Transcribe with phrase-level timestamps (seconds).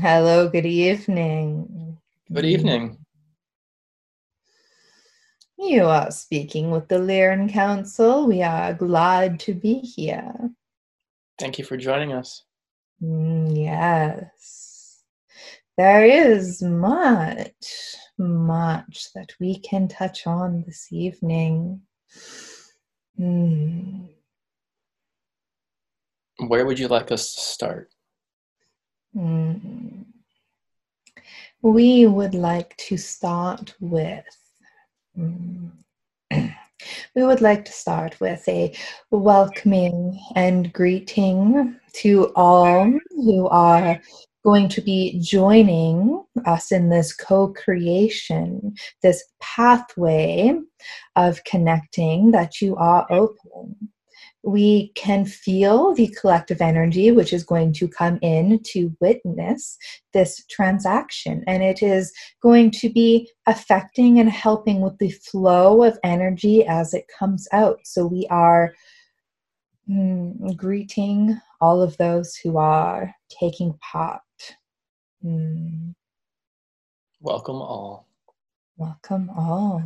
[0.00, 1.98] Hello, good evening.
[2.32, 3.04] Good evening.
[5.58, 8.26] You are speaking with the Lyran Council.
[8.26, 10.32] We are glad to be here.
[11.38, 12.44] Thank you for joining us.
[13.02, 15.02] Mm, yes.
[15.76, 21.82] There is much, much that we can touch on this evening.
[23.20, 24.08] Mm.
[26.48, 27.89] Where would you like us to start?
[29.16, 30.04] Mm.
[31.62, 34.24] We would like to start with.
[35.18, 35.72] mm,
[37.14, 38.74] We would like to start with a
[39.10, 44.00] welcoming and greeting to all who are
[44.44, 50.58] going to be joining us in this co creation, this pathway
[51.16, 53.90] of connecting that you are open
[54.42, 59.76] we can feel the collective energy which is going to come in to witness
[60.12, 61.44] this transaction.
[61.46, 66.94] And it is going to be affecting and helping with the flow of energy as
[66.94, 67.80] it comes out.
[67.84, 68.74] So we are
[69.88, 74.22] mm, greeting all of those who are taking part.
[75.22, 75.94] Mm.
[77.20, 78.08] Welcome all.
[78.78, 79.82] Welcome all.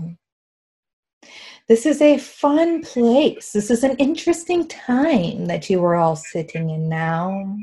[1.67, 3.53] This is a fun place.
[3.53, 7.57] This is an interesting time that you are all sitting in now.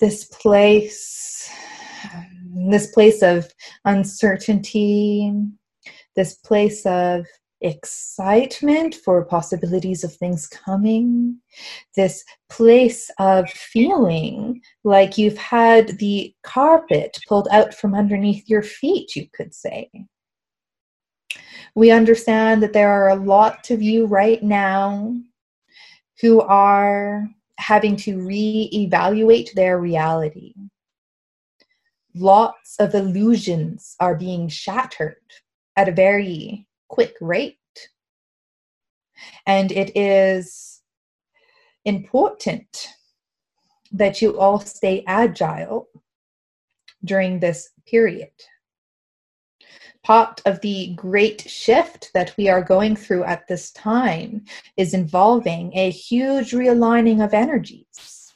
[0.00, 1.48] This place,
[2.54, 3.46] this place of
[3.84, 5.32] uncertainty,
[6.16, 7.24] this place of
[7.60, 11.38] excitement for possibilities of things coming,
[11.96, 19.14] this place of feeling like you've had the carpet pulled out from underneath your feet,
[19.16, 19.90] you could say.
[21.74, 25.14] We understand that there are a lot of you right now
[26.20, 27.28] who are
[27.58, 30.54] having to re-evaluate their reality.
[32.14, 35.16] Lots of illusions are being shattered
[35.76, 37.56] at a very quick rate.
[39.46, 40.80] And it is
[41.84, 42.88] important
[43.92, 45.88] that you all stay agile
[47.04, 48.30] during this period
[50.08, 54.42] part of the great shift that we are going through at this time
[54.78, 58.32] is involving a huge realigning of energies.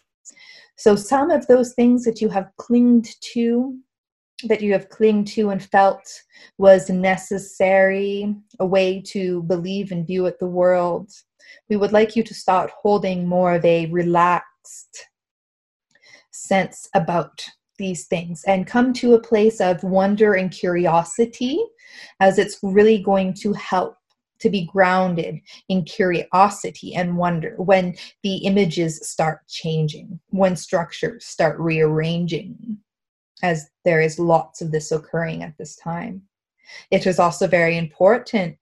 [0.77, 3.75] So, some of those things that you have clinged to,
[4.45, 6.07] that you have clinged to and felt
[6.59, 11.11] was necessary, a way to believe and view at the world,
[11.71, 15.07] we would like you to start holding more of a relaxed
[16.33, 17.47] sense about
[17.83, 21.63] these things and come to a place of wonder and curiosity
[22.21, 23.97] as it's really going to help
[24.39, 25.39] to be grounded
[25.69, 32.79] in curiosity and wonder when the images start changing, when structures start rearranging,
[33.43, 36.23] as there is lots of this occurring at this time.
[36.91, 38.59] It is also very important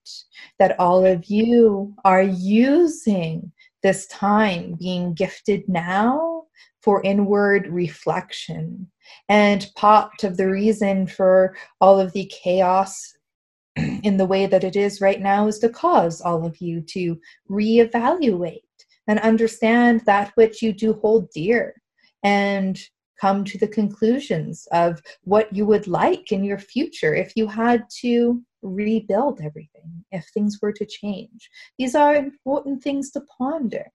[0.58, 3.52] that all of you are using
[3.82, 6.39] this time being gifted now
[6.82, 8.90] for inward reflection.
[9.28, 13.14] And part of the reason for all of the chaos
[13.76, 17.18] in the way that it is right now is to cause all of you to
[17.50, 18.60] reevaluate
[19.06, 21.74] and understand that which you do hold dear
[22.22, 22.80] and
[23.20, 27.84] come to the conclusions of what you would like in your future if you had
[28.00, 31.50] to rebuild everything, if things were to change.
[31.78, 33.86] These are important things to ponder.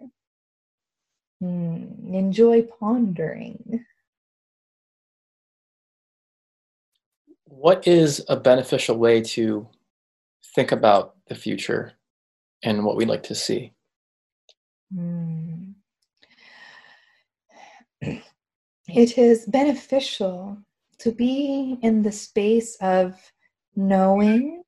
[1.41, 3.85] Hmm, enjoy pondering.
[7.46, 9.68] What is a beneficial way to
[10.56, 11.94] think about the future
[12.63, 13.74] and what we'd like to see?
[14.94, 15.71] Hmm.
[18.88, 20.60] It is beneficial
[21.00, 23.19] to be in the space of
[23.75, 24.63] knowing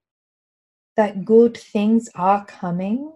[0.96, 3.12] that good things are coming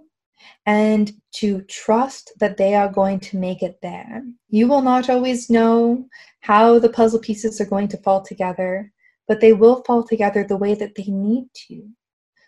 [0.65, 4.23] and to trust that they are going to make it there.
[4.49, 6.05] You will not always know
[6.41, 8.91] how the puzzle pieces are going to fall together,
[9.27, 11.87] but they will fall together the way that they need to.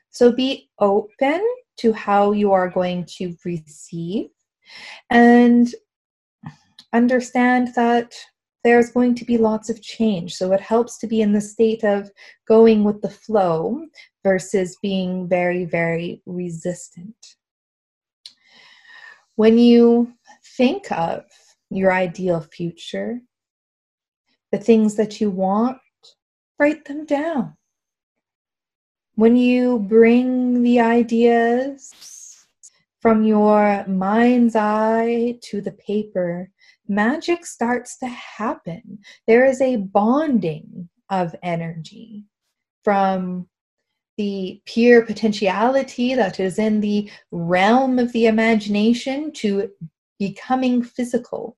[0.10, 1.44] So be open
[1.78, 4.30] to how you are going to receive
[5.10, 5.74] and
[6.94, 8.13] understand that
[8.63, 10.36] there's going to be lots of change.
[10.36, 12.10] So it helps to be in the state of
[12.48, 13.86] going with the flow
[14.24, 17.16] versus being very, very resistant.
[19.35, 20.13] When you
[20.57, 21.24] think of
[21.69, 23.19] your ideal future,
[24.51, 25.80] the things that you want,
[26.59, 27.57] write them down.
[29.15, 31.94] When you bring the ideas
[33.00, 36.50] from your mind's eye to the paper,
[36.88, 39.00] magic starts to happen.
[39.27, 42.25] There is a bonding of energy
[42.83, 43.47] from
[44.18, 49.71] the pure potentiality that is in the realm of the imagination to
[50.19, 51.57] becoming physical.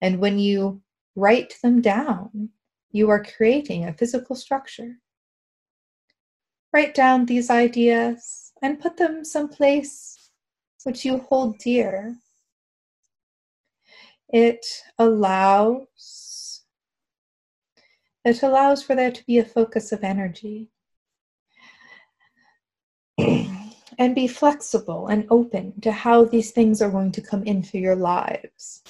[0.00, 0.82] And when you
[1.14, 2.50] write them down,
[2.92, 4.96] you are creating a physical structure.
[6.72, 10.30] Write down these ideas and put them someplace
[10.84, 12.16] which you hold dear.
[14.28, 14.64] It
[14.98, 16.62] allows
[18.24, 20.68] it allows for there to be a focus of energy.
[23.98, 27.96] And be flexible and open to how these things are going to come into your
[27.96, 28.82] lives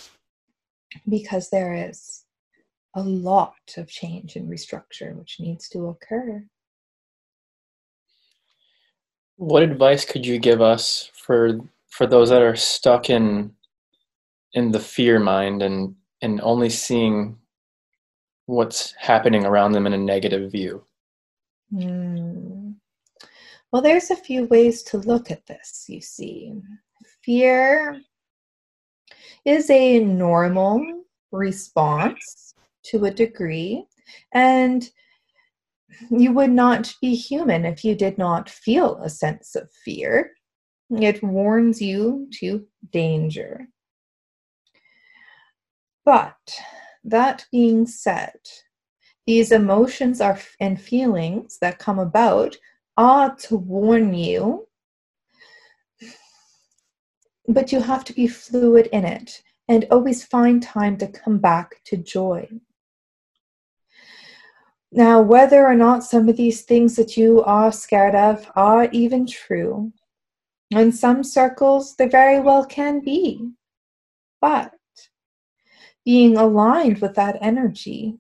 [1.09, 2.25] because there is
[2.95, 6.45] a lot of change and restructure which needs to occur.
[9.37, 13.53] What advice could you give us for for those that are stuck in
[14.55, 17.39] in the fear mind and and only seeing
[18.47, 20.83] what's happening around them in a negative view?
[21.73, 22.66] Mm.
[23.73, 26.55] Well, there's a few ways to look at this, you see.
[27.23, 28.01] Fear
[29.45, 32.55] is a normal response
[32.85, 33.85] to a degree,
[34.33, 34.89] and
[36.11, 40.33] you would not be human if you did not feel a sense of fear.
[40.91, 43.67] It warns you to danger.
[46.05, 46.37] But
[47.03, 48.39] that being said,
[49.27, 52.57] these emotions are and feelings that come about
[52.97, 54.67] are to warn you,
[57.49, 61.83] but you have to be fluid in it and always find time to come back
[61.85, 62.49] to joy.
[64.93, 69.27] Now, whether or not some of these things that you are scared of are even
[69.27, 69.93] true,
[70.71, 73.51] in some circles they very well can be.
[74.41, 74.73] But
[76.05, 78.19] being aligned with that energy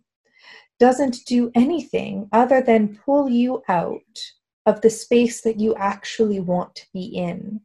[0.79, 4.19] doesn't do anything other than pull you out
[4.67, 7.61] of the space that you actually want to be in.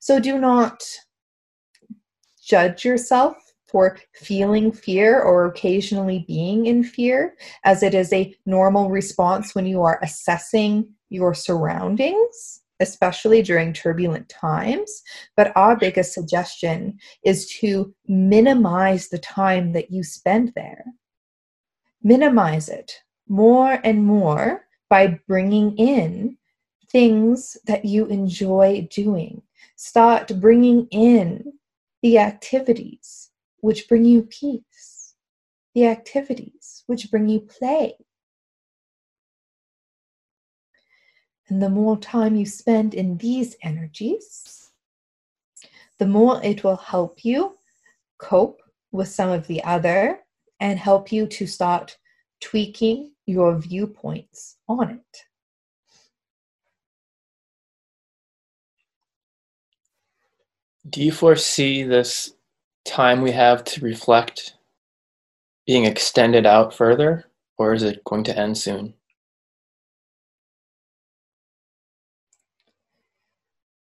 [0.00, 0.84] So do not
[2.46, 7.34] judge yourself for feeling fear or occasionally being in fear,
[7.64, 14.28] as it is a normal response when you are assessing your surroundings, especially during turbulent
[14.28, 15.02] times.
[15.36, 20.84] But our biggest suggestion is to minimize the time that you spend there.
[22.02, 22.92] Minimize it
[23.28, 26.38] more and more by bringing in
[26.88, 29.42] things that you enjoy doing.
[29.74, 31.52] Start bringing in
[32.02, 35.16] the activities which bring you peace,
[35.74, 37.94] the activities which bring you play.
[41.48, 44.70] And the more time you spend in these energies,
[45.98, 47.58] the more it will help you
[48.18, 48.62] cope
[48.92, 50.20] with some of the other
[50.60, 51.98] and help you to start
[52.40, 55.18] tweaking your viewpoints on it.
[60.88, 62.34] Do you foresee this
[62.84, 64.54] time we have to reflect
[65.66, 67.26] being extended out further,
[67.58, 68.94] or is it going to end soon?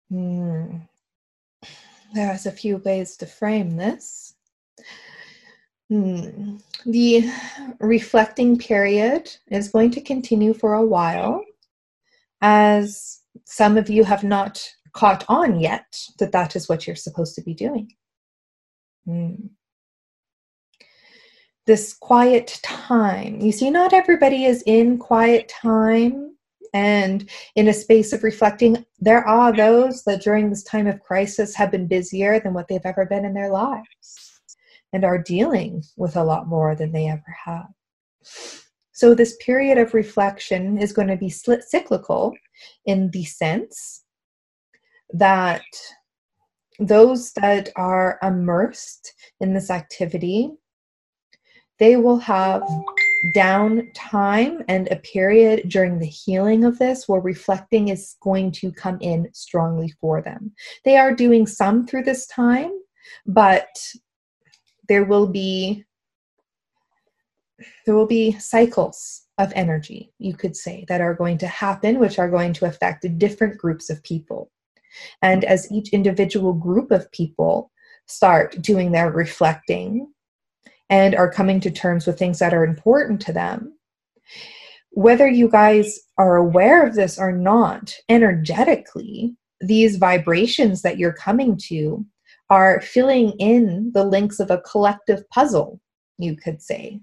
[0.10, 0.78] Hmm.
[2.14, 4.36] There's a few ways to frame this.
[5.90, 6.58] Hmm.
[6.86, 7.32] The
[7.80, 11.44] reflecting period is going to continue for a while,
[12.42, 17.36] as some of you have not caught on yet that that is what you're supposed
[17.36, 17.94] to be doing.
[19.06, 19.36] Hmm.
[21.66, 23.40] This quiet time.
[23.40, 26.36] You see, not everybody is in quiet time
[26.74, 28.86] and in a space of reflecting.
[29.00, 32.82] There are those that during this time of crisis have been busier than what they've
[32.86, 34.37] ever been in their lives
[34.94, 37.68] and are dealing with a lot more than they ever have.
[38.92, 42.34] So, this period of reflection is going to be cyclical
[42.86, 44.04] in the sense
[45.14, 45.64] that
[46.80, 50.52] those that are immersed in this activity
[51.80, 52.64] they will have
[53.36, 58.98] downtime and a period during the healing of this where reflecting is going to come
[59.02, 60.52] in strongly for them.
[60.86, 62.72] They are doing some through this time,
[63.26, 63.68] but
[64.88, 65.84] there will be
[67.86, 72.20] there will be cycles of energy you could say that are going to happen which
[72.20, 74.52] are going to affect different groups of people.
[75.22, 77.72] And as each individual group of people
[78.06, 80.08] start doing their reflecting
[80.90, 83.78] and are coming to terms with things that are important to them
[84.98, 91.56] whether you guys are aware of this or not energetically these vibrations that you're coming
[91.56, 92.04] to
[92.50, 95.80] are filling in the links of a collective puzzle,
[96.18, 97.02] you could say.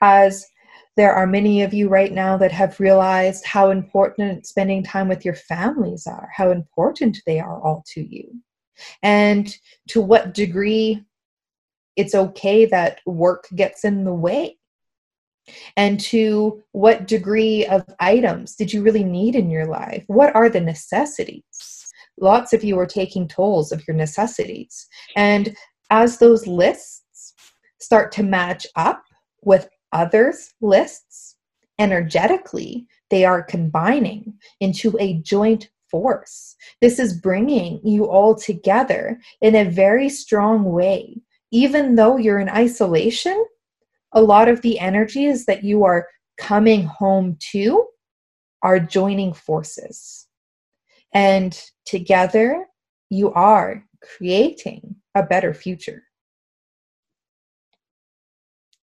[0.00, 0.46] As
[0.96, 5.24] there are many of you right now that have realized how important spending time with
[5.24, 8.40] your families are, how important they are all to you,
[9.02, 9.54] and
[9.88, 11.04] to what degree
[11.96, 14.58] it's okay that work gets in the way.
[15.76, 20.04] And to what degree of items did you really need in your life?
[20.08, 21.75] What are the necessities?
[22.18, 24.86] Lots of you are taking tolls of your necessities.
[25.16, 25.56] And
[25.90, 27.34] as those lists
[27.80, 29.02] start to match up
[29.42, 31.36] with others' lists,
[31.78, 36.56] energetically, they are combining into a joint force.
[36.80, 41.20] This is bringing you all together in a very strong way.
[41.52, 43.44] Even though you're in isolation,
[44.12, 46.08] a lot of the energies that you are
[46.38, 47.86] coming home to
[48.62, 50.25] are joining forces.
[51.16, 52.66] And together,
[53.08, 56.02] you are creating a better future.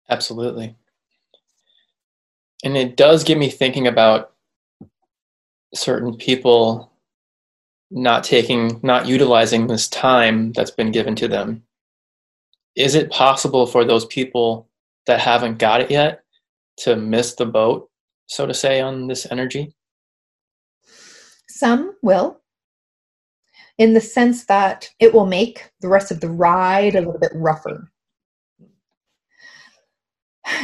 [0.09, 0.75] Absolutely.
[2.65, 4.33] And it does get me thinking about
[5.75, 6.91] certain people
[7.91, 11.63] not taking, not utilizing this time that's been given to them.
[12.75, 14.71] Is it possible for those people
[15.07, 16.25] that haven't got it yet
[16.79, 17.91] to miss the boat,
[18.27, 19.75] so to say, on this energy?
[21.63, 22.41] Some will,
[23.79, 27.31] in the sense that it will make the rest of the ride a little bit
[27.37, 27.93] rougher.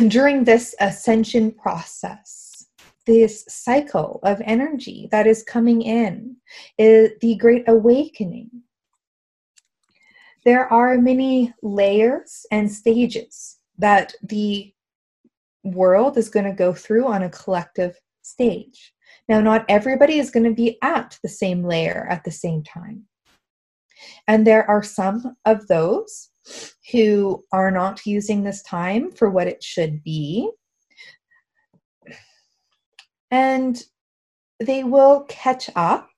[0.08, 2.66] During this ascension process,
[3.06, 6.34] this cycle of energy that is coming in
[6.78, 8.50] is the great awakening.
[10.44, 14.74] There are many layers and stages that the
[15.62, 18.94] world is going to go through on a collective stage.
[19.28, 23.04] Now, not everybody is going to be at the same layer at the same time.
[24.26, 26.30] And there are some of those
[26.92, 30.50] who are not using this time for what it should be.
[33.30, 33.82] And
[34.60, 36.08] they will catch up,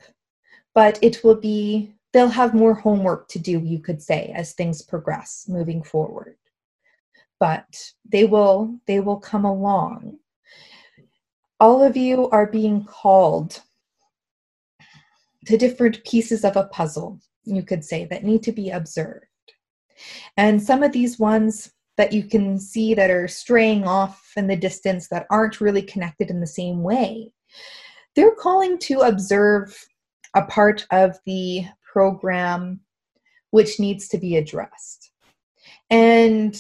[0.75, 4.83] but it will be, they'll have more homework to do, you could say, as things
[4.83, 6.37] progress moving forward
[7.41, 10.19] but they will they will come along
[11.61, 13.61] all of you are being called
[15.47, 19.27] to different pieces of a puzzle you could say that need to be observed.
[20.37, 24.57] And some of these ones that you can see that are straying off in the
[24.57, 27.33] distance that aren't really connected in the same way
[28.17, 29.77] they're calling to observe
[30.35, 32.81] a part of the program
[33.51, 35.11] which needs to be addressed.
[35.91, 36.57] And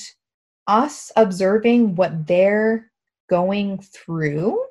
[0.66, 2.90] us observing what they're
[3.28, 4.64] going through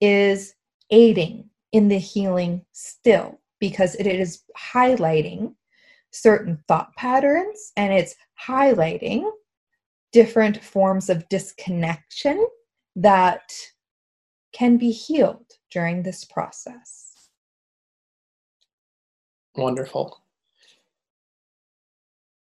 [0.00, 0.54] is
[0.90, 5.54] aiding in the healing still because it is highlighting
[6.10, 8.14] certain thought patterns and it's
[8.46, 9.30] highlighting
[10.12, 12.46] different forms of disconnection
[12.94, 13.52] that
[14.52, 17.28] can be healed during this process.
[19.56, 20.22] Wonderful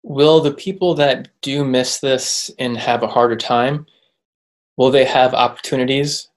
[0.02, 3.86] will the people that do miss this and have a harder time
[4.76, 6.28] will they have opportunities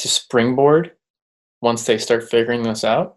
[0.00, 0.92] to springboard
[1.60, 3.16] once they start figuring this out?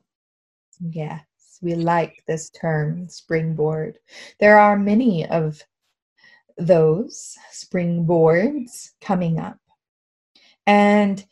[0.80, 1.22] Yes
[1.64, 3.98] we like this term springboard.
[4.40, 5.62] There are many of
[6.58, 9.58] those springboards coming up.
[10.68, 11.26] And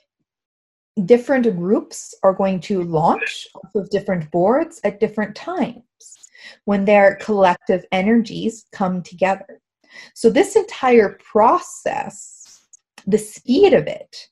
[1.05, 5.83] different groups are going to launch off of different boards at different times
[6.65, 9.61] when their collective energies come together.
[10.15, 12.61] So, this entire process,
[13.05, 14.29] the speed of it,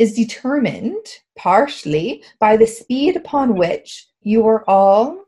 [0.00, 5.26] is determined partially by the speed upon which you are all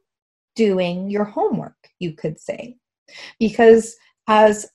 [0.57, 2.75] doing your homework, you could say.
[3.39, 3.95] Because
[4.29, 4.67] as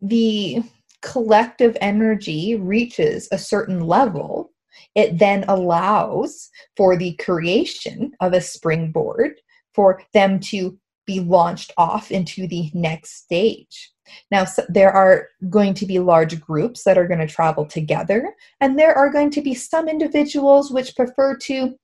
[0.00, 0.62] the
[1.02, 4.52] collective energy reaches a certain level,
[4.94, 9.40] it then allows for the creation of a springboard
[9.74, 13.90] for them to be launched off into the next stage.
[14.30, 18.34] Now, so there are going to be large groups that are going to travel together,
[18.60, 21.76] and there are going to be some individuals which prefer to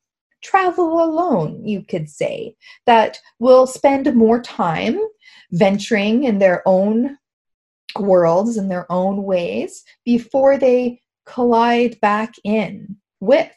[0.43, 2.55] travel alone, you could say,
[2.87, 4.99] that will spend more time
[5.53, 7.19] venturing in their own
[7.99, 13.51] worlds in their own ways before they collide back in with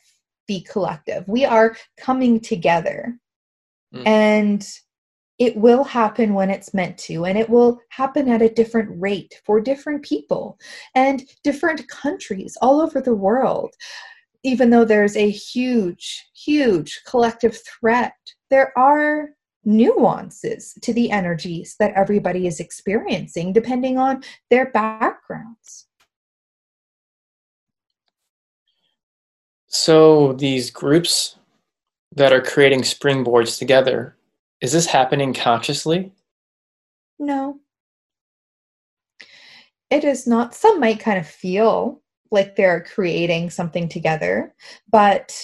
[0.47, 1.27] the collective.
[1.27, 3.19] We are coming together
[3.93, 4.07] Mm.
[4.07, 4.67] And
[5.39, 9.41] it will happen when it's meant to, and it will happen at a different rate
[9.45, 10.59] for different people
[10.95, 13.73] and different countries all over the world.
[14.43, 18.13] Even though there's a huge, huge collective threat,
[18.49, 19.29] there are
[19.63, 25.87] nuances to the energies that everybody is experiencing depending on their backgrounds.
[29.67, 31.35] So, these groups
[32.15, 34.15] that are creating springboards together,
[34.61, 36.11] is this happening consciously?
[37.17, 37.59] No.
[39.89, 40.53] It is not.
[40.53, 42.01] Some might kind of feel
[42.31, 44.53] like they're creating something together,
[44.91, 45.35] but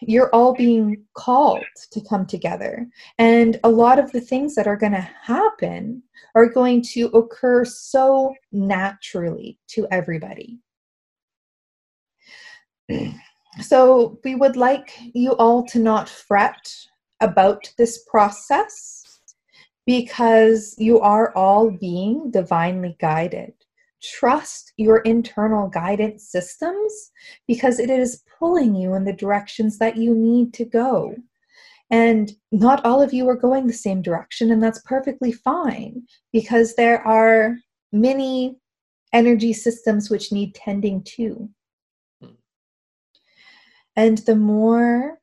[0.00, 2.86] you're all being called to come together.
[3.18, 6.02] And a lot of the things that are going to happen
[6.34, 10.58] are going to occur so naturally to everybody.
[13.62, 16.70] So, we would like you all to not fret
[17.20, 19.20] about this process
[19.86, 23.52] because you are all being divinely guided.
[24.02, 27.12] Trust your internal guidance systems
[27.46, 31.14] because it is pulling you in the directions that you need to go.
[31.90, 36.74] And not all of you are going the same direction, and that's perfectly fine because
[36.74, 37.56] there are
[37.92, 38.56] many
[39.12, 41.48] energy systems which need tending to.
[42.20, 42.34] Hmm.
[43.94, 45.20] And the more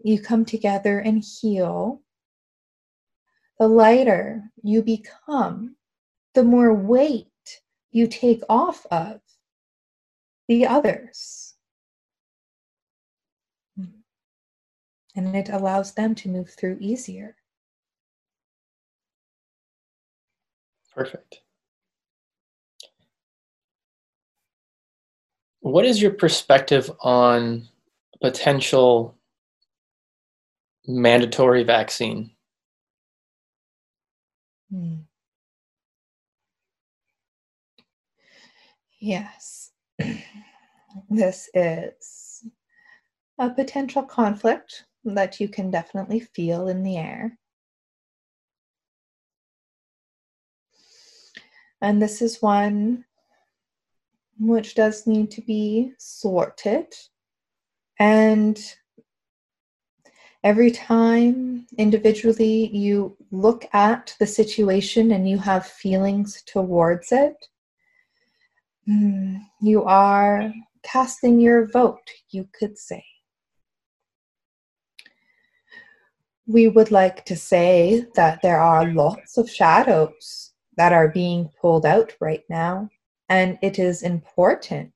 [0.00, 2.02] you come together and heal,
[3.58, 5.76] the lighter you become,
[6.34, 7.26] the more weight
[7.90, 9.20] you take off of
[10.46, 11.54] the others.
[15.16, 17.34] And it allows them to move through easier.
[20.94, 21.40] Perfect.
[25.58, 27.68] What is your perspective on
[28.20, 29.17] potential
[30.88, 32.30] mandatory vaccine?
[34.70, 34.96] Hmm.
[39.00, 39.70] Yes,
[41.10, 42.44] this is
[43.38, 47.38] a potential conflict that you can definitely feel in the air.
[51.80, 53.04] And this is one
[54.40, 56.92] which does need to be sorted
[57.98, 58.58] and
[60.44, 67.36] every time individually you look at the situation and you have feelings towards it,
[68.86, 73.04] hmm, you are casting your vote, you could say.
[76.46, 81.84] We would like to say that there are lots of shadows that are being pulled
[81.84, 82.88] out right now,
[83.28, 84.92] and it is important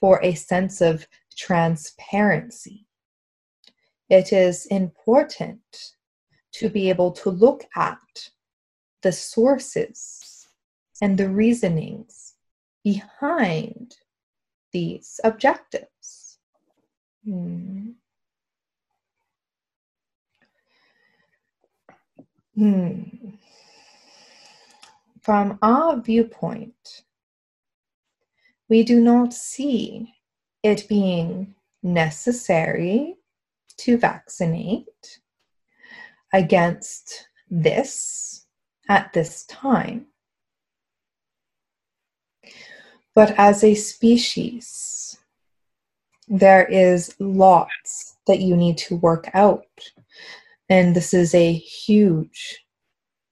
[0.00, 2.87] for a sense of transparency.
[4.08, 5.60] It is important
[6.52, 8.30] to be able to look at
[9.02, 10.48] the sources
[11.00, 12.34] and the reasonings
[12.82, 13.96] behind
[14.72, 16.38] these objectives.
[17.24, 17.90] Hmm.
[22.54, 23.02] Hmm.
[25.20, 27.02] From our viewpoint,
[28.68, 30.14] we do not see
[30.62, 33.17] it being necessary
[33.78, 35.20] to vaccinate
[36.32, 38.46] against this
[38.88, 40.06] at this time.
[43.14, 45.18] But as a species,
[46.28, 49.66] there is lots that you need to work out.
[50.68, 52.64] And this is a huge,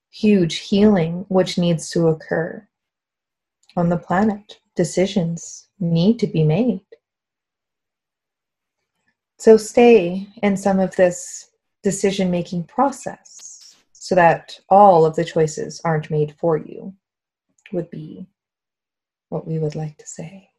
[0.09, 2.67] huge healing which needs to occur
[3.75, 4.59] on the planet.
[4.75, 6.86] Decisions need to be made.
[9.37, 11.51] So stay in some of this
[11.83, 16.93] decision making process so that all of the choices aren't made for you,
[17.71, 18.25] would be
[19.29, 20.49] what we would like to say.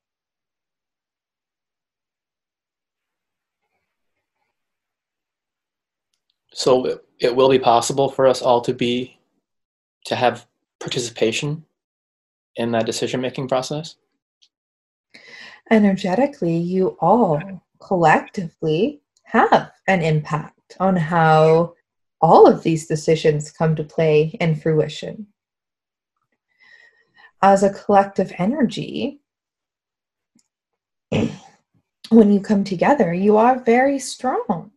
[6.52, 9.18] So it will be possible for us all to be
[10.06, 10.46] to have
[10.80, 11.64] participation
[12.56, 13.96] in that decision making process?
[15.70, 21.74] Energetically, you all collectively have an impact on how
[22.20, 25.26] all of these decisions come to play and fruition.
[27.42, 29.20] As a collective energy,
[32.08, 34.72] when you come together, you are very strong.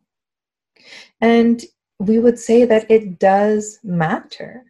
[1.19, 1.63] And
[1.99, 4.63] we would say that it does matter.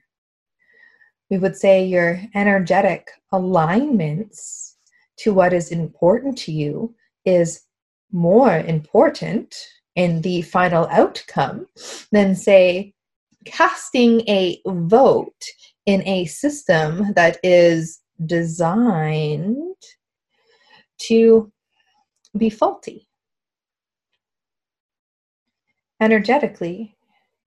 [1.30, 4.76] We would say your energetic alignments
[5.18, 6.94] to what is important to you
[7.26, 7.62] is
[8.12, 9.56] more important
[9.96, 11.68] in the final outcome
[12.12, 12.94] than, say,
[13.46, 15.44] casting a vote
[15.86, 19.76] in a system that is designed
[21.00, 21.52] to
[22.38, 23.08] be faulty.
[26.00, 26.96] Energetically,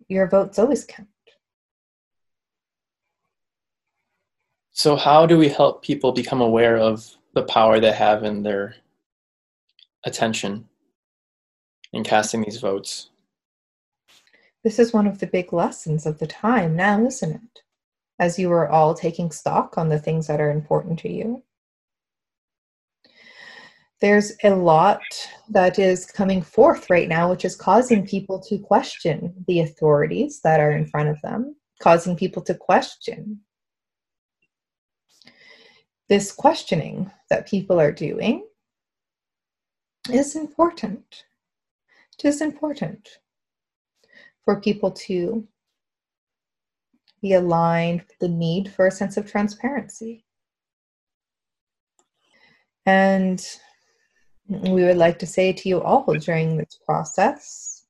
[0.09, 1.09] your votes always count.
[4.73, 8.75] So, how do we help people become aware of the power they have in their
[10.05, 10.69] attention
[11.93, 13.11] in casting these votes?
[14.63, 17.63] This is one of the big lessons of the time now, isn't it?
[18.19, 21.43] As you are all taking stock on the things that are important to you.
[24.01, 25.01] There's a lot
[25.49, 30.61] that is coming forth right now, which is causing people to question the authorities that
[30.61, 33.41] are in front of them, causing people to question
[36.09, 38.47] this questioning that people are doing
[40.11, 41.25] is important.
[42.19, 43.09] It is important
[44.45, 45.47] for people to
[47.23, 50.25] be aligned with the need for a sense of transparency.
[52.85, 53.45] And
[54.47, 57.87] we would like to say to you all during this process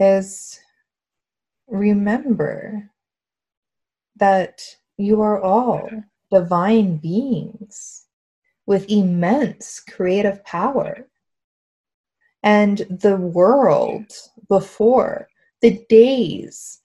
[0.00, 0.58] is
[1.68, 2.90] remember
[4.16, 4.60] that
[4.96, 5.88] you are all
[6.32, 8.05] divine beings
[8.66, 11.08] with immense creative power.
[12.42, 14.10] And the world
[14.48, 15.28] before,
[15.60, 16.80] the days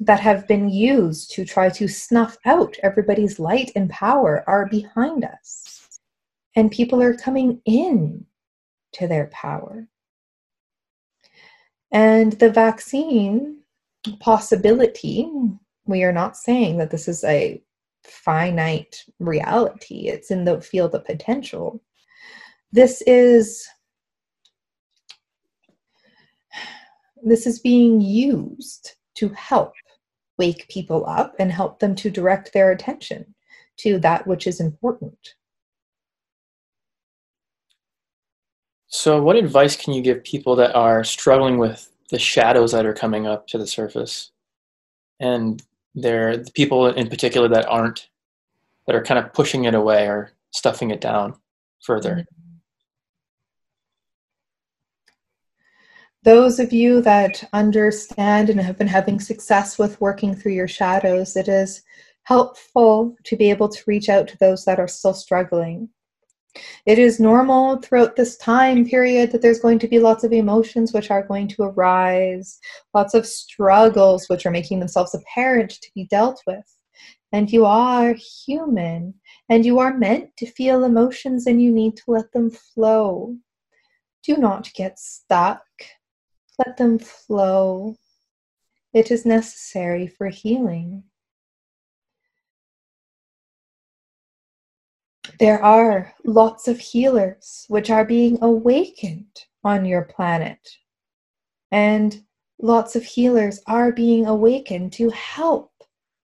[0.00, 5.24] that have been used to try to snuff out everybody's light and power are behind
[5.24, 6.00] us.
[6.54, 8.26] And people are coming in
[8.92, 9.86] to their power.
[11.90, 13.58] And the vaccine
[14.20, 15.28] possibility,
[15.84, 17.62] we are not saying that this is a
[18.08, 21.82] finite reality, it's in the field of potential.
[22.72, 23.66] This is
[27.24, 29.72] this is being used to help
[30.38, 33.34] wake people up and help them to direct their attention
[33.78, 35.18] to that which is important.
[38.86, 42.94] So, what advice can you give people that are struggling with the shadows that are
[42.94, 44.30] coming up to the surface
[45.20, 45.62] and
[46.02, 48.08] they're the people in particular that aren't
[48.86, 51.34] that are kind of pushing it away or stuffing it down
[51.82, 52.26] further.
[56.24, 61.36] Those of you that understand and have been having success with working through your shadows
[61.36, 61.82] it is
[62.24, 65.88] helpful to be able to reach out to those that are still struggling
[66.86, 70.92] it is normal throughout this time period that there's going to be lots of emotions
[70.92, 72.58] which are going to arise,
[72.94, 76.64] lots of struggles which are making themselves apparent to be dealt with.
[77.32, 78.14] And you are
[78.46, 79.14] human
[79.48, 83.36] and you are meant to feel emotions and you need to let them flow.
[84.22, 85.62] Do not get stuck.
[86.58, 87.96] Let them flow.
[88.94, 91.04] It is necessary for healing.
[95.38, 100.58] There are lots of healers which are being awakened on your planet.
[101.70, 102.24] And
[102.60, 105.70] lots of healers are being awakened to help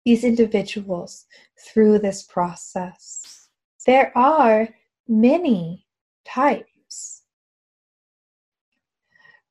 [0.05, 1.27] these individuals
[1.64, 3.48] through this process.
[3.87, 4.68] There are
[5.07, 5.87] many
[6.24, 7.22] types.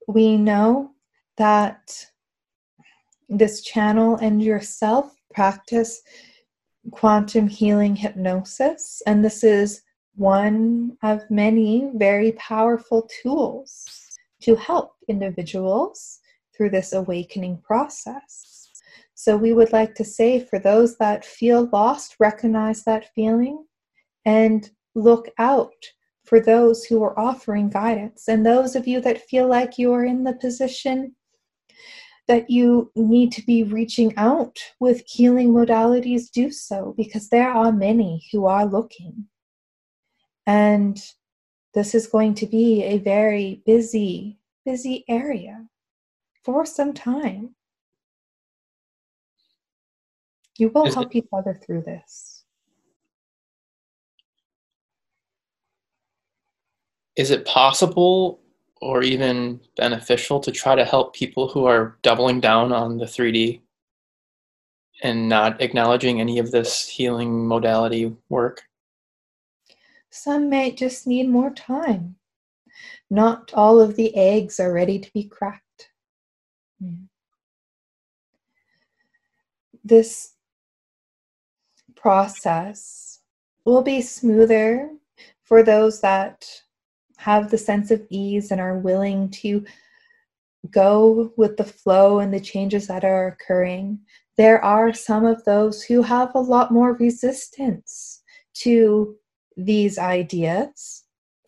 [0.08, 0.91] We know
[1.38, 2.06] that
[3.30, 6.02] this channel and yourself practice
[6.91, 9.82] quantum healing hypnosis, and this is
[10.15, 13.86] one of many very powerful tools
[14.41, 16.19] to help individuals
[16.56, 18.69] through this awakening process.
[19.15, 23.65] So, we would like to say for those that feel lost, recognize that feeling
[24.26, 25.74] and look out
[26.24, 28.28] for those who are offering guidance.
[28.28, 31.15] And those of you that feel like you are in the position
[32.28, 37.72] that you need to be reaching out with healing modalities, do so because there are
[37.72, 39.26] many who are looking.
[40.46, 41.02] And
[41.74, 45.66] this is going to be a very busy, busy area
[46.44, 47.56] for some time.
[50.58, 52.46] You will is help it, each other through this.
[57.16, 58.42] Is it possible
[58.84, 63.62] or even beneficial to try to help people who are doubling down on the 3D
[65.02, 68.62] and not acknowledging any of this healing modality work?
[70.10, 72.17] Some may just need more time.
[73.10, 75.89] Not all of the eggs are ready to be cracked.
[76.82, 77.06] Hmm.
[79.84, 80.34] This
[81.96, 83.19] process
[83.63, 84.89] will be smoother
[85.43, 86.62] for those that
[87.24, 89.66] have the sense of ease and are willing to
[90.70, 94.00] go with the flow and the changes that are occurring.
[94.38, 98.22] There are some of those who have a lot more resistance
[98.56, 99.16] to
[99.56, 101.04] these ideas.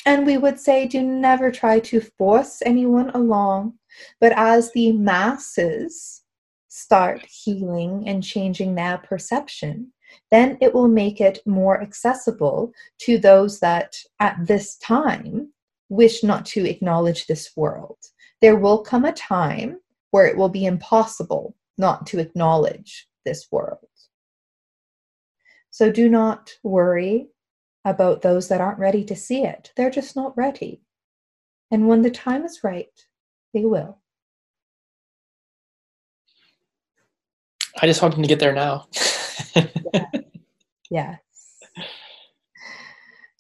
[0.06, 3.74] And we would say do never try to force anyone along,
[4.20, 6.24] But as the masses
[6.68, 9.92] start healing and changing their perception,
[10.32, 15.54] then it will make it more accessible to those that at this time
[15.90, 17.98] wish not to acknowledge this world.
[18.42, 19.80] There will come a time
[20.12, 23.80] where it will be impossible not to acknowledge this world.
[25.72, 27.28] So do not worry
[27.84, 29.72] about those that aren't ready to see it.
[29.76, 30.82] They're just not ready.
[31.72, 32.88] And when the time is right,
[33.54, 34.00] they will.
[37.82, 38.88] I just want them to get there now.
[39.56, 40.06] yeah.
[40.90, 41.20] Yes.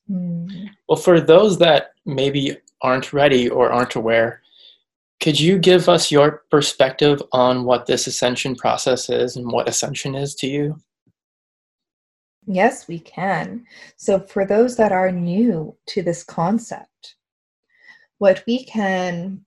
[0.09, 0.69] Mm.
[0.87, 4.41] Well, for those that maybe aren't ready or aren't aware,
[5.19, 10.15] could you give us your perspective on what this ascension process is and what ascension
[10.15, 10.77] is to you?
[12.47, 13.65] Yes, we can.
[13.95, 17.15] So, for those that are new to this concept,
[18.19, 19.45] what we can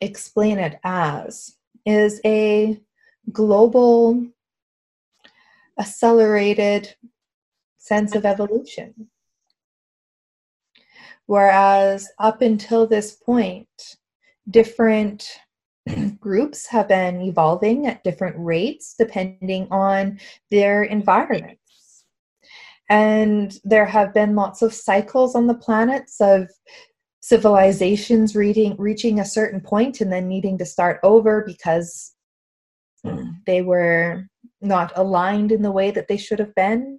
[0.00, 2.80] explain it as is a
[3.30, 4.26] global,
[5.78, 6.94] accelerated
[7.76, 9.08] sense of evolution.
[11.30, 13.68] Whereas up until this point,
[14.50, 15.30] different
[16.18, 20.18] groups have been evolving at different rates depending on
[20.50, 22.04] their environments.
[22.88, 26.50] And there have been lots of cycles on the planets of
[27.20, 32.12] civilizations reading, reaching a certain point and then needing to start over because
[33.46, 34.26] they were
[34.60, 36.98] not aligned in the way that they should have been.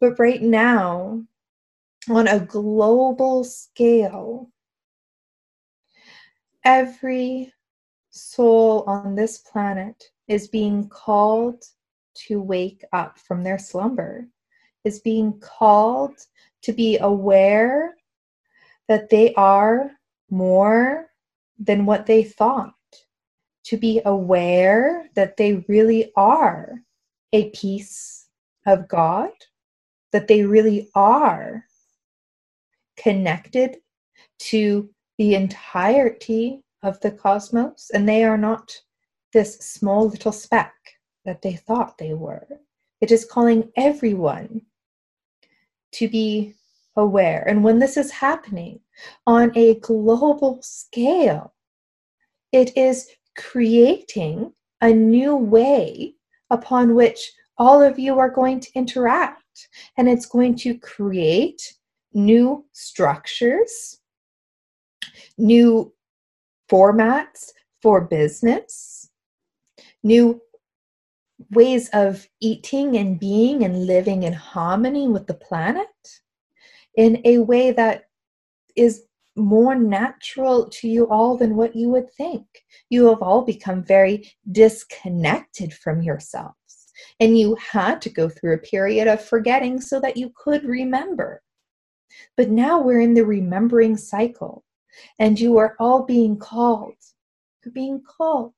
[0.00, 1.22] But right now,
[2.08, 4.50] on a global scale,
[6.64, 7.52] every
[8.10, 11.62] soul on this planet is being called
[12.14, 14.26] to wake up from their slumber,
[14.84, 16.16] is being called
[16.62, 17.94] to be aware
[18.88, 19.90] that they are
[20.30, 21.06] more
[21.58, 22.74] than what they thought,
[23.64, 26.74] to be aware that they really are
[27.32, 28.28] a piece
[28.66, 29.30] of God,
[30.12, 31.64] that they really are
[32.96, 33.78] connected
[34.38, 38.72] to the entirety of the cosmos, and they are not
[39.32, 40.74] this small little speck
[41.24, 42.46] that they thought they were.
[43.00, 44.62] It is calling everyone
[45.92, 46.54] to be
[46.96, 47.44] aware.
[47.48, 48.80] And when this is happening
[49.26, 51.54] on a global scale,
[52.52, 56.14] it is creating a new way
[56.50, 59.68] upon which all of you are going to interact.
[59.96, 61.74] And it's going to create
[62.14, 64.00] new structures,
[65.36, 65.92] new
[66.70, 67.50] formats
[67.82, 69.10] for business,
[70.02, 70.40] new
[71.50, 75.88] ways of eating and being and living in harmony with the planet
[76.96, 78.04] in a way that
[78.76, 79.04] is
[79.36, 82.46] more natural to you all than what you would think.
[82.88, 88.58] You have all become very disconnected from yourselves, and you had to go through a
[88.58, 91.42] period of forgetting so that you could remember.
[92.36, 94.64] But now we're in the remembering cycle,
[95.18, 96.96] and you are all being called,
[97.72, 98.54] being called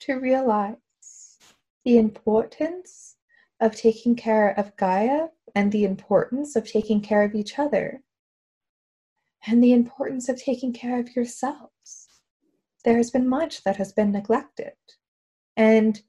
[0.00, 0.76] to realize
[1.84, 3.16] the importance
[3.60, 8.02] of taking care of Gaia and the importance of taking care of each other
[9.46, 12.08] and the importance of taking care of yourselves.
[12.84, 14.74] There has been much that has been neglected,
[15.56, 16.00] and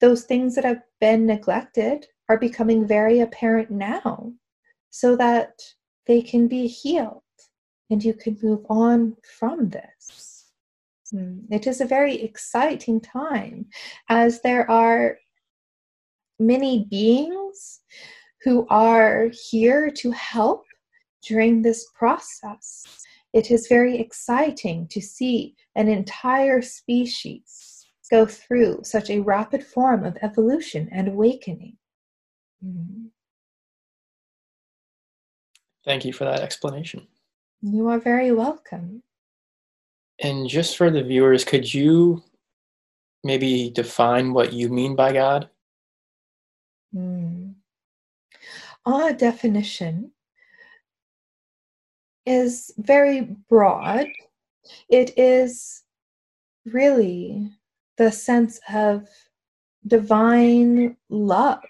[0.00, 4.32] those things that have been neglected are becoming very apparent now
[4.90, 5.62] so that
[6.06, 7.22] they can be healed
[7.90, 10.46] and you can move on from this.
[11.10, 13.66] Hmm, it is a very exciting time
[14.08, 15.18] as there are
[16.38, 17.80] many beings
[18.42, 20.64] who are here to help
[21.22, 22.84] during this process.
[23.32, 30.04] It is very exciting to see an entire species go through such a rapid form
[30.04, 31.76] of evolution and awakening.
[32.64, 33.06] Mm-hmm.
[35.84, 37.06] Thank you for that explanation.
[37.62, 39.02] You are very welcome.
[40.20, 42.22] And just for the viewers, could you
[43.24, 45.48] maybe define what you mean by God?
[46.94, 47.54] Mm.
[48.84, 50.12] Our definition
[52.26, 54.06] is very broad.
[54.88, 55.82] It is
[56.64, 57.50] really
[57.96, 59.08] the sense of
[59.86, 61.62] divine love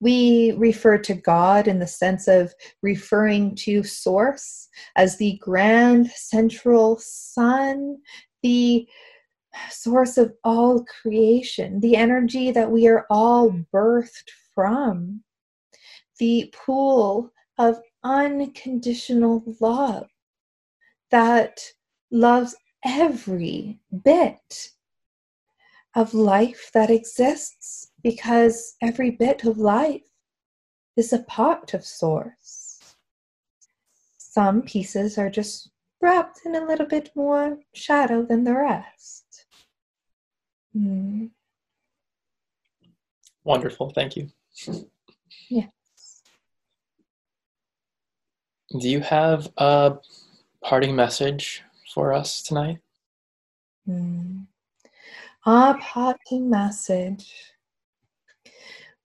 [0.00, 6.98] we refer to God in the sense of referring to Source as the grand central
[6.98, 7.98] sun,
[8.42, 8.86] the
[9.70, 15.22] source of all creation, the energy that we are all birthed from,
[16.18, 20.08] the pool of unconditional love
[21.10, 21.60] that
[22.10, 24.70] loves every bit
[25.94, 30.02] of life that exists because every bit of life
[30.96, 32.78] is a part of Source.
[34.18, 39.46] Some pieces are just wrapped in a little bit more shadow than the rest.
[40.76, 41.30] Mm.
[43.42, 43.90] Wonderful.
[43.90, 44.30] Thank you.
[45.48, 45.70] Yes.
[48.78, 49.96] Do you have a
[50.62, 51.62] parting message
[51.94, 52.78] for us tonight?
[53.88, 54.46] Mm.
[55.46, 57.53] Our parting message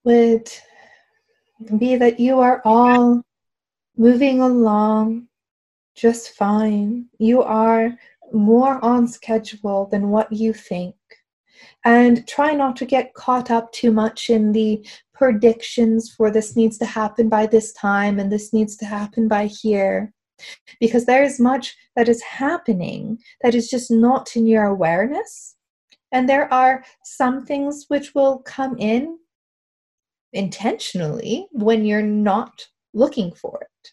[0.04, 0.50] would
[1.78, 3.22] be that you are all
[3.96, 5.28] moving along
[5.94, 7.06] just fine.
[7.18, 7.94] You are
[8.32, 10.94] more on schedule than what you think.
[11.84, 16.78] And try not to get caught up too much in the predictions for this needs
[16.78, 20.12] to happen by this time and this needs to happen by here.
[20.80, 25.56] Because there is much that is happening that is just not in your awareness.
[26.12, 29.18] And there are some things which will come in
[30.32, 33.92] intentionally when you're not looking for it.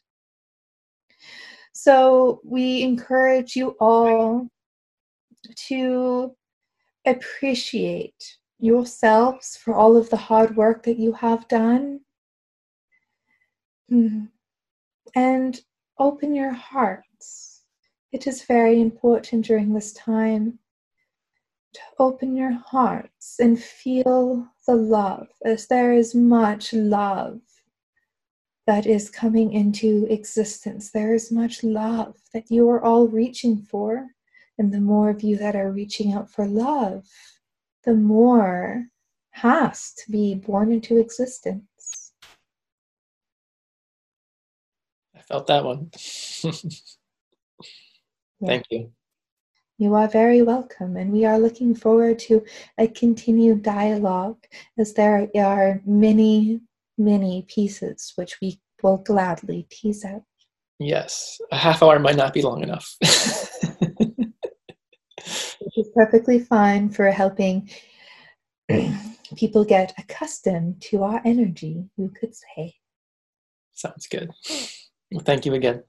[1.74, 4.50] So we encourage you all
[5.68, 6.36] to
[7.06, 12.00] appreciate yourselves for all of the hard work that you have done
[13.92, 14.26] mm-hmm.
[15.16, 15.62] and
[16.00, 17.62] open your hearts.
[18.12, 20.60] It is very important during this time
[22.00, 27.40] open your hearts and feel the love, as there is much love
[28.68, 30.92] that is coming into existence.
[30.92, 34.08] There is much love that you are all reaching for.
[34.58, 37.06] And the more of you that are reaching out for love,
[37.86, 38.88] the more
[39.32, 42.12] has to be born into existence.
[45.16, 45.92] I felt that one.
[48.46, 48.92] Thank you.
[49.80, 52.44] You are very welcome, and we are looking forward to
[52.80, 54.44] a continued dialogue
[54.76, 56.62] as there are many,
[56.98, 60.24] many pieces which we will gladly tease out.
[60.80, 62.96] Yes, a half hour might not be long enough.
[65.60, 67.70] which is perfectly fine for helping
[69.36, 72.74] people get accustomed to our energy, you could say.
[73.74, 74.32] Sounds good.
[75.12, 75.84] Well, thank you again.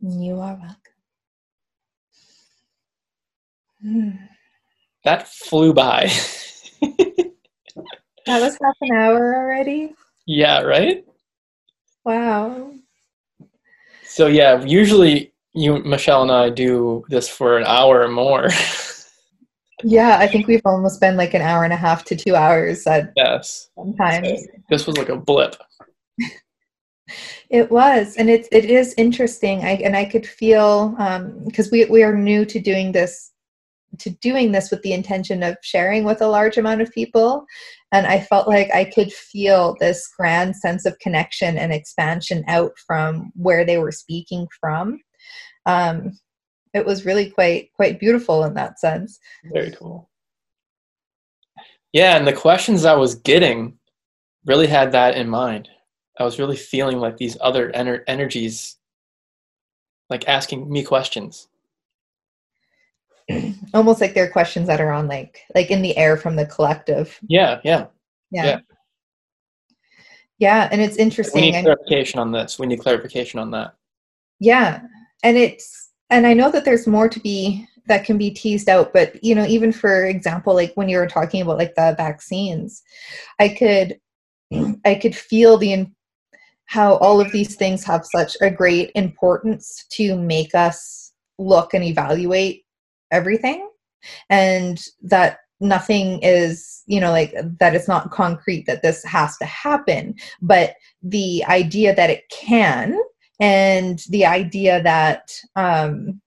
[0.00, 0.95] You are welcome.
[5.04, 6.10] That flew by.
[6.80, 7.32] that
[8.26, 9.94] was half an hour already?
[10.26, 11.04] Yeah, right?
[12.04, 12.72] Wow.
[14.04, 18.48] So yeah, usually you Michelle and I do this for an hour or more.
[19.84, 22.86] yeah, I think we've almost been like an hour and a half to two hours
[22.86, 23.70] at yes.
[23.76, 24.28] sometimes.
[24.28, 25.56] So this was like a blip.
[27.50, 29.64] it was, and it's it is interesting.
[29.64, 30.90] I and I could feel
[31.44, 33.32] because um, we we are new to doing this
[33.98, 37.44] to doing this with the intention of sharing with a large amount of people.
[37.92, 42.72] And i felt like i could feel this grand sense of connection and expansion out
[42.86, 45.00] from where they were speaking from.
[45.66, 46.18] Um,
[46.74, 49.18] it was really quite quite beautiful in that sense.
[49.52, 50.10] Very cool.
[51.92, 53.78] Yeah and the questions i was getting
[54.44, 55.68] really had that in mind.
[56.18, 58.76] I was really feeling like these other ener- energies
[60.08, 61.48] like asking me questions
[63.74, 66.46] almost like there are questions that are on like like in the air from the
[66.46, 67.18] collective.
[67.28, 67.86] Yeah yeah.
[68.30, 68.44] Yeah.
[68.44, 68.60] Yeah,
[70.38, 72.58] yeah and it's interesting we need clarification on this.
[72.58, 73.74] We need clarification on that.
[74.40, 74.80] Yeah
[75.22, 78.92] and it's and i know that there's more to be that can be teased out
[78.92, 82.82] but you know even for example like when you were talking about like the vaccines
[83.38, 83.98] i could
[84.84, 85.86] i could feel the
[86.66, 91.84] how all of these things have such a great importance to make us look and
[91.84, 92.64] evaluate
[93.10, 93.68] everything.
[94.30, 99.44] And that nothing is you know like that it's not concrete that this has to
[99.44, 100.14] happen.
[100.42, 102.98] But the idea that it can
[103.40, 106.20] and the idea that um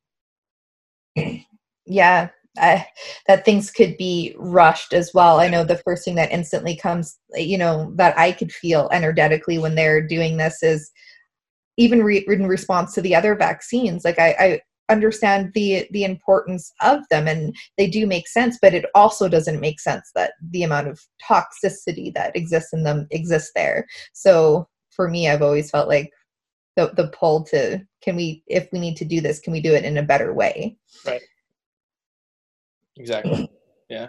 [1.85, 2.79] yeah uh,
[3.27, 5.39] that things could be rushed as well.
[5.39, 9.59] I know the first thing that instantly comes you know that i could feel energetically
[9.59, 10.91] when they're doing this is
[11.79, 14.03] even re- in response to the other vaccines.
[14.03, 18.73] Like I, I understand the the importance of them and they do make sense but
[18.73, 23.51] it also doesn't make sense that the amount of toxicity that exists in them exists
[23.55, 23.85] there.
[24.13, 26.11] So for me i've always felt like
[26.75, 29.73] the the pull to can we if we need to do this can we do
[29.73, 30.77] it in a better way?
[31.05, 31.21] Right.
[32.97, 33.49] Exactly.
[33.89, 34.07] Yeah.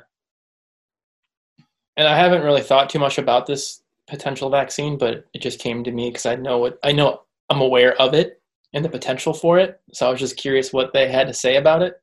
[1.97, 5.85] And i haven't really thought too much about this potential vaccine but it just came
[5.85, 8.40] to me because i know what i know i'm aware of it
[8.73, 9.81] and the potential for it.
[9.93, 11.95] So I was just curious what they had to say about it.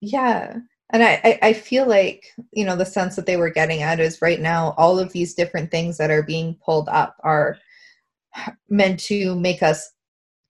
[0.00, 0.58] Yeah.
[0.90, 4.22] And I, I, feel like, you know, the sense that they were getting at is
[4.22, 7.56] right now, all of these different things that are being pulled up are
[8.68, 9.90] meant to make us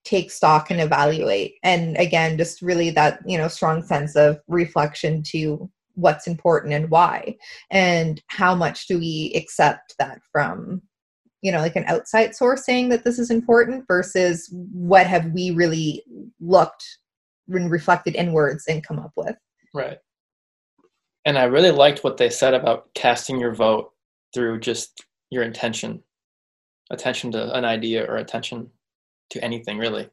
[0.03, 1.55] take stock and evaluate.
[1.63, 6.89] And again, just really that, you know, strong sense of reflection to what's important and
[6.89, 7.37] why.
[7.71, 10.81] And how much do we accept that from
[11.41, 15.51] you know like an outside source saying that this is important versus what have we
[15.51, 16.03] really
[16.39, 16.83] looked
[17.49, 19.35] and reflected inwards and come up with.
[19.73, 19.97] Right.
[21.25, 23.91] And i really liked what they said about casting your vote
[24.33, 26.03] through just your intention
[26.91, 28.69] attention to an idea or attention
[29.31, 30.09] to anything really.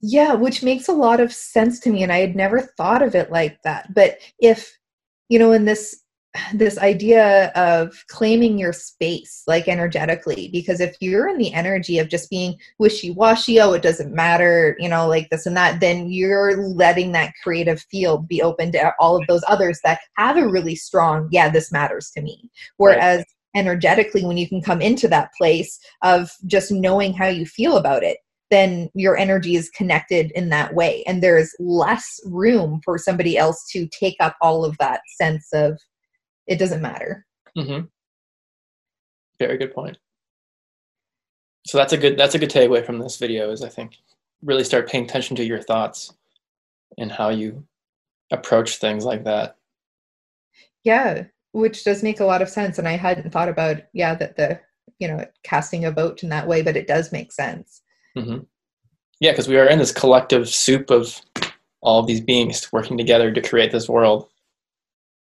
[0.00, 3.14] Yeah which makes a lot of sense to me and i had never thought of
[3.14, 3.94] it like that.
[3.94, 4.76] But if
[5.28, 6.01] you know in this
[6.54, 12.08] this idea of claiming your space like energetically because if you're in the energy of
[12.08, 16.66] just being wishy-washy oh it doesn't matter you know like this and that then you're
[16.68, 20.74] letting that creative field be open to all of those others that have a really
[20.74, 23.26] strong yeah this matters to me whereas right.
[23.54, 28.02] energetically when you can come into that place of just knowing how you feel about
[28.02, 28.18] it
[28.50, 33.66] then your energy is connected in that way and there's less room for somebody else
[33.70, 35.78] to take up all of that sense of
[36.46, 37.26] it doesn't matter.
[37.56, 37.86] Mm-hmm.
[39.38, 39.98] Very good point.
[41.66, 43.98] So that's a good that's a good takeaway from this video is I think
[44.42, 46.12] really start paying attention to your thoughts
[46.98, 47.64] and how you
[48.32, 49.56] approach things like that.
[50.84, 54.36] Yeah, which does make a lot of sense and I hadn't thought about yeah that
[54.36, 54.60] the
[54.98, 57.82] you know casting a vote in that way but it does make sense.
[58.16, 58.38] Mm-hmm.
[59.20, 61.20] Yeah, because we are in this collective soup of
[61.80, 64.28] all of these beings working together to create this world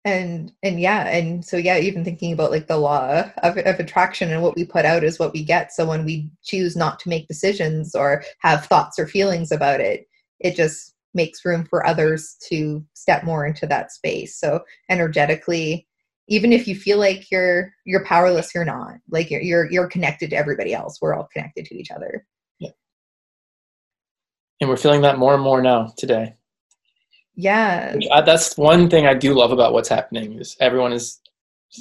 [0.03, 4.31] and and yeah and so yeah even thinking about like the law of, of attraction
[4.31, 5.71] and what we put out is what we get.
[5.71, 10.07] So when we choose not to make decisions or have thoughts or feelings about it
[10.39, 14.39] it just makes room for others to step more into that space.
[14.39, 15.87] So energetically
[16.27, 18.95] even if you feel like you're you're powerless you're not.
[19.09, 20.99] Like you're you're, you're connected to everybody else.
[21.01, 22.25] We're all connected to each other.
[22.59, 22.69] Yeah.
[24.61, 26.35] And we're feeling that more and more now today
[27.35, 27.95] yeah.
[28.25, 31.19] That's one thing i do love about what's happening is everyone is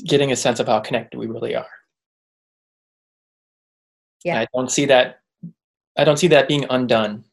[0.06, 1.66] getting a sense of how connected we really are.
[4.24, 4.34] Yeah.
[4.34, 5.20] And i don't see that
[5.96, 7.24] i don't see that being undone.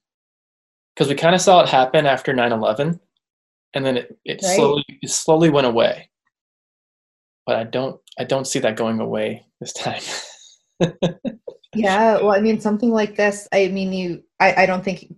[0.95, 2.99] Because we kind of saw it happen after 9-11
[3.75, 4.55] and then it, it right.
[4.55, 6.09] slowly it slowly went away.
[7.45, 10.01] But i don't i don't see that going away this time.
[11.75, 15.13] Yeah well i mean something like this i mean you I, I don't think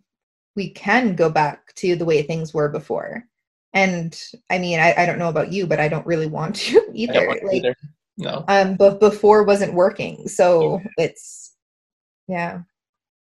[0.59, 3.23] we can go back to the way things were before.
[3.73, 6.91] And I mean, I, I don't know about you, but I don't really want to
[6.93, 7.27] either.
[7.27, 7.75] Want like, either.
[8.17, 8.43] No.
[8.49, 11.55] Um, but before wasn't working, so it's
[12.27, 12.59] yeah.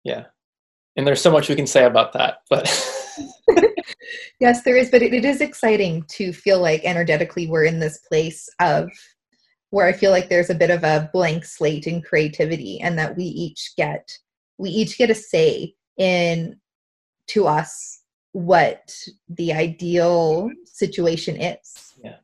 [0.03, 0.25] Yeah,
[0.95, 2.65] and there's so much we can say about that, but.
[4.39, 7.97] yes, there is, but it, it is exciting to feel like energetically we're in this
[8.07, 8.87] place of
[9.71, 13.17] where I feel like there's a bit of a blank slate in creativity, and that
[13.17, 14.07] we each get
[14.59, 16.59] we each get a say in
[17.27, 18.01] to us
[18.31, 18.93] what
[19.29, 21.93] the ideal situation is.
[22.03, 22.17] Yeah.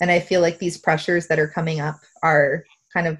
[0.00, 3.18] And I feel like these pressures that are coming up are kind of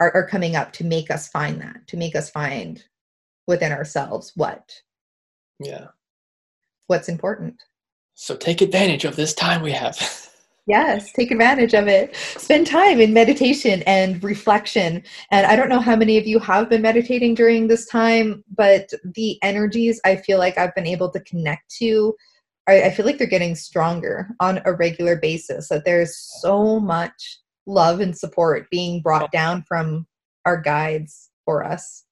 [0.00, 2.82] are, are coming up to make us find that, to make us find
[3.46, 4.74] within ourselves what.
[5.60, 5.88] Yeah.
[6.88, 7.62] What's important.
[8.14, 9.96] So take advantage of this time we have.
[10.66, 12.14] Yes, take advantage of it.
[12.14, 15.02] Spend time in meditation and reflection.
[15.32, 18.92] And I don't know how many of you have been meditating during this time, but
[19.16, 22.14] the energies I feel like I've been able to connect to,
[22.68, 25.68] I, feel like they're getting stronger on a regular basis.
[25.68, 30.06] That there's so much love and support being brought down from
[30.46, 32.04] our guides for us.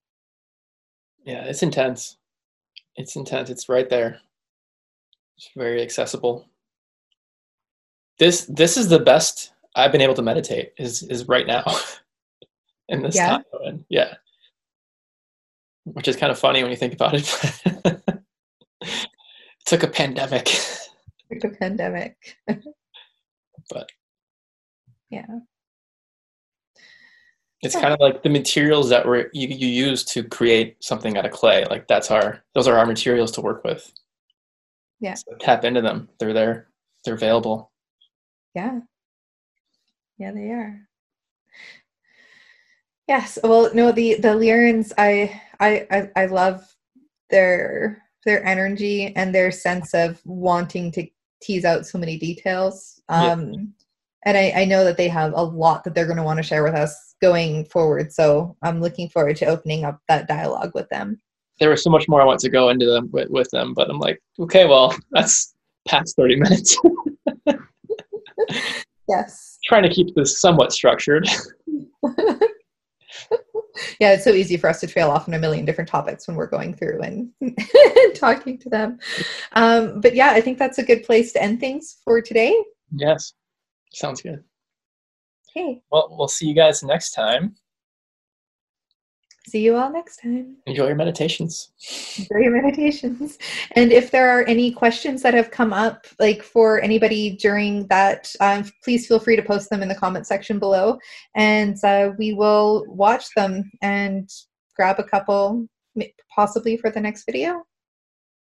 [1.24, 2.16] Yeah, it's intense.
[2.96, 3.48] It's intense.
[3.48, 4.18] It's right there.
[5.36, 6.49] It's very accessible
[8.20, 11.64] this this is the best I've been able to meditate is is right now
[12.88, 13.38] in this yeah.
[13.64, 13.84] time.
[13.88, 14.14] Yeah.
[15.84, 17.62] Which is kind of funny when you think about it.
[17.64, 19.08] it
[19.66, 20.48] took a pandemic.
[21.30, 22.16] It took a pandemic.
[22.46, 23.90] but
[25.08, 25.26] yeah.
[27.62, 27.80] It's yeah.
[27.80, 31.32] kind of like the materials that were you, you use to create something out of
[31.32, 31.64] clay.
[31.64, 33.90] Like that's our those are our materials to work with.
[35.00, 35.14] Yeah.
[35.14, 36.10] So tap into them.
[36.18, 36.68] They're there.
[37.04, 37.69] They're available.
[38.54, 38.80] Yeah.
[40.18, 40.80] Yeah, they are.
[43.08, 43.38] Yes.
[43.42, 46.64] Well, no, the the Lyrans, I I I, I love
[47.30, 51.06] their their energy and their sense of wanting to
[51.42, 53.00] tease out so many details.
[53.08, 53.60] Um, yeah.
[54.26, 56.42] And I, I know that they have a lot that they're going to want to
[56.42, 58.12] share with us going forward.
[58.12, 61.20] So I'm looking forward to opening up that dialogue with them.
[61.58, 63.88] There was so much more I want to go into them with, with them, but
[63.88, 65.54] I'm like, okay, well, that's
[65.88, 66.78] past 30 minutes.
[69.08, 69.58] yes.
[69.64, 71.28] Trying to keep this somewhat structured.
[74.00, 76.36] yeah, it's so easy for us to trail off on a million different topics when
[76.36, 77.32] we're going through and
[78.14, 78.98] talking to them.
[79.52, 82.56] Um, but yeah, I think that's a good place to end things for today.
[82.92, 83.32] Yes,
[83.92, 84.42] sounds good.
[85.56, 85.82] Okay.
[85.90, 87.56] Well, we'll see you guys next time.
[89.50, 90.58] See you all next time.
[90.66, 91.72] Enjoy your meditations.
[92.16, 93.36] Enjoy your meditations.
[93.74, 98.32] And if there are any questions that have come up, like for anybody during that,
[98.38, 101.00] um, please feel free to post them in the comment section below.
[101.34, 104.30] And uh, we will watch them and
[104.76, 105.66] grab a couple,
[106.32, 107.64] possibly for the next video.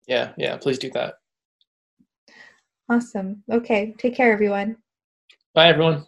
[0.07, 1.15] Yeah, yeah, please do that.
[2.89, 3.43] Awesome.
[3.51, 3.93] Okay.
[3.97, 4.77] Take care, everyone.
[5.53, 6.05] Bye, everyone.